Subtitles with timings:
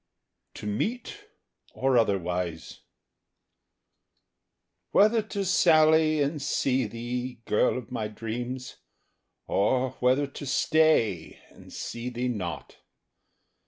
[0.55, 1.29] TO MEET,
[1.75, 2.79] OR OTHERWISE
[4.93, 8.77] WHETHER to sally and see thee, girl of my dreams,
[9.45, 12.77] Or whether to stay And see thee not!